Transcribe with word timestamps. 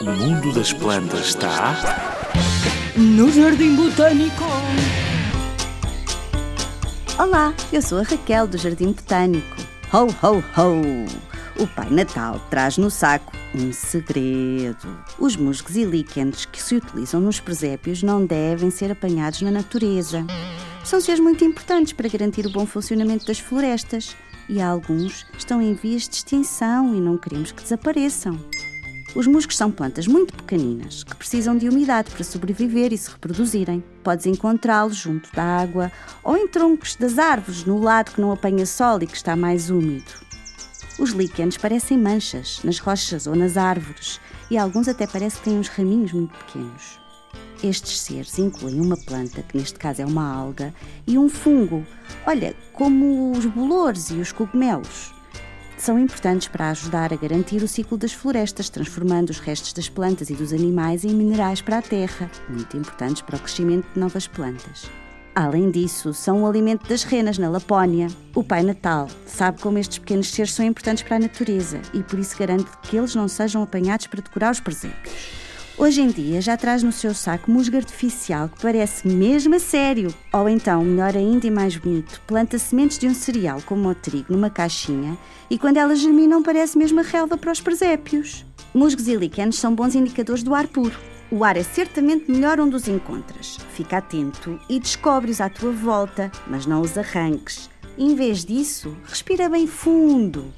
O 0.00 0.04
mundo 0.04 0.52
das 0.52 0.72
plantas 0.72 1.30
está 1.30 1.74
No 2.96 3.28
Jardim 3.32 3.74
Botânico. 3.74 4.44
Olá, 7.18 7.52
eu 7.72 7.82
sou 7.82 7.98
a 7.98 8.02
Raquel 8.04 8.46
do 8.46 8.56
Jardim 8.56 8.92
Botânico. 8.92 9.56
Ho, 9.92 10.06
ho, 10.24 10.36
ho! 10.56 11.60
O 11.60 11.66
Pai 11.66 11.90
Natal 11.90 12.40
traz 12.48 12.78
no 12.78 12.88
saco 12.88 13.32
um 13.52 13.72
segredo. 13.72 14.96
Os 15.18 15.34
musgos 15.34 15.74
e 15.74 15.84
líquenes 15.84 16.44
que 16.44 16.62
se 16.62 16.76
utilizam 16.76 17.20
nos 17.20 17.40
presépios 17.40 18.04
não 18.04 18.24
devem 18.24 18.70
ser 18.70 18.92
apanhados 18.92 19.42
na 19.42 19.50
natureza. 19.50 20.24
São 20.84 21.00
seres 21.00 21.18
muito 21.18 21.44
importantes 21.44 21.92
para 21.92 22.08
garantir 22.08 22.46
o 22.46 22.50
bom 22.50 22.64
funcionamento 22.64 23.26
das 23.26 23.40
florestas 23.40 24.16
e 24.50 24.60
alguns 24.60 25.24
estão 25.38 25.62
em 25.62 25.74
vias 25.74 26.08
de 26.08 26.16
extinção 26.16 26.92
e 26.94 27.00
não 27.00 27.16
queremos 27.16 27.52
que 27.52 27.62
desapareçam. 27.62 28.36
Os 29.14 29.26
musgos 29.26 29.56
são 29.56 29.70
plantas 29.70 30.06
muito 30.06 30.34
pequeninas 30.34 31.04
que 31.04 31.14
precisam 31.14 31.56
de 31.56 31.68
umidade 31.68 32.10
para 32.10 32.24
sobreviver 32.24 32.92
e 32.92 32.98
se 32.98 33.10
reproduzirem. 33.10 33.82
Podes 34.02 34.26
encontrá-los 34.26 34.96
junto 34.96 35.32
da 35.34 35.42
água 35.42 35.90
ou 36.22 36.36
em 36.36 36.48
troncos 36.48 36.96
das 36.96 37.18
árvores, 37.18 37.64
no 37.64 37.80
lado 37.80 38.12
que 38.12 38.20
não 38.20 38.32
apanha 38.32 38.66
sol 38.66 39.00
e 39.02 39.06
que 39.06 39.16
está 39.16 39.36
mais 39.36 39.70
úmido. 39.70 40.12
Os 40.98 41.10
líquenes 41.10 41.56
parecem 41.56 41.96
manchas 41.96 42.60
nas 42.64 42.78
rochas 42.78 43.26
ou 43.26 43.34
nas 43.34 43.56
árvores 43.56 44.20
e 44.50 44.58
alguns 44.58 44.88
até 44.88 45.06
parece 45.06 45.38
que 45.38 45.44
têm 45.44 45.58
uns 45.58 45.68
raminhos 45.68 46.12
muito 46.12 46.36
pequenos. 46.44 46.98
Estes 47.62 47.98
seres 48.00 48.38
incluem 48.38 48.80
uma 48.80 48.96
planta, 48.96 49.42
que 49.42 49.56
neste 49.56 49.78
caso 49.78 50.02
é 50.02 50.06
uma 50.06 50.34
alga, 50.34 50.74
e 51.06 51.18
um 51.18 51.28
fungo, 51.28 51.84
olha, 52.26 52.54
como 52.72 53.32
os 53.32 53.44
bolores 53.46 54.10
e 54.10 54.14
os 54.14 54.32
cogumelos 54.32 55.12
são 55.80 55.98
importantes 55.98 56.46
para 56.46 56.70
ajudar 56.70 57.12
a 57.12 57.16
garantir 57.16 57.62
o 57.62 57.68
ciclo 57.68 57.96
das 57.96 58.12
florestas, 58.12 58.68
transformando 58.68 59.30
os 59.30 59.38
restos 59.38 59.72
das 59.72 59.88
plantas 59.88 60.28
e 60.28 60.34
dos 60.34 60.52
animais 60.52 61.04
em 61.04 61.14
minerais 61.14 61.62
para 61.62 61.78
a 61.78 61.82
terra, 61.82 62.30
muito 62.48 62.76
importantes 62.76 63.22
para 63.22 63.36
o 63.36 63.40
crescimento 63.40 63.86
de 63.94 63.98
novas 63.98 64.26
plantas. 64.26 64.90
Além 65.34 65.70
disso, 65.70 66.12
são 66.12 66.42
o 66.42 66.46
alimento 66.46 66.86
das 66.86 67.02
renas 67.02 67.38
na 67.38 67.48
Lapónia. 67.48 68.08
O 68.34 68.44
Pai 68.44 68.62
Natal 68.62 69.08
sabe 69.24 69.60
como 69.60 69.78
estes 69.78 69.98
pequenos 69.98 70.28
seres 70.28 70.52
são 70.52 70.66
importantes 70.66 71.02
para 71.02 71.16
a 71.16 71.20
natureza 71.20 71.80
e 71.94 72.02
por 72.02 72.18
isso 72.18 72.36
garante 72.36 72.70
que 72.82 72.96
eles 72.96 73.14
não 73.14 73.26
sejam 73.26 73.62
apanhados 73.62 74.06
para 74.06 74.20
decorar 74.20 74.50
os 74.50 74.60
presépios. 74.60 75.39
Hoje 75.80 76.02
em 76.02 76.08
dia 76.08 76.42
já 76.42 76.58
traz 76.58 76.82
no 76.82 76.92
seu 76.92 77.14
saco 77.14 77.50
musgo 77.50 77.74
artificial 77.74 78.50
que 78.50 78.60
parece 78.60 79.08
mesmo 79.08 79.54
a 79.54 79.58
sério. 79.58 80.14
Ou 80.30 80.46
então, 80.46 80.84
melhor 80.84 81.16
ainda 81.16 81.46
e 81.46 81.50
mais 81.50 81.74
bonito, 81.74 82.20
planta 82.26 82.58
sementes 82.58 82.98
de 82.98 83.08
um 83.08 83.14
cereal 83.14 83.62
como 83.64 83.88
o 83.88 83.94
trigo 83.94 84.30
numa 84.30 84.50
caixinha 84.50 85.16
e 85.48 85.58
quando 85.58 85.78
elas 85.78 85.98
germinam 85.98 86.42
parece 86.42 86.76
mesmo 86.76 87.00
a 87.00 87.02
relva 87.02 87.38
para 87.38 87.50
os 87.50 87.62
presépios. 87.62 88.44
Musgos 88.74 89.08
e 89.08 89.16
líquenes 89.16 89.56
são 89.56 89.74
bons 89.74 89.94
indicadores 89.94 90.42
do 90.42 90.54
ar 90.54 90.68
puro. 90.68 91.00
O 91.30 91.44
ar 91.44 91.56
é 91.56 91.62
certamente 91.62 92.30
melhor 92.30 92.60
onde 92.60 92.76
os 92.76 92.86
encontras. 92.86 93.56
Fica 93.72 93.96
atento 93.96 94.60
e 94.68 94.78
descobre-os 94.78 95.40
à 95.40 95.48
tua 95.48 95.72
volta, 95.72 96.30
mas 96.46 96.66
não 96.66 96.82
os 96.82 96.98
arranques. 96.98 97.70
Em 97.96 98.14
vez 98.14 98.44
disso, 98.44 98.94
respira 99.08 99.48
bem 99.48 99.66
fundo. 99.66 100.52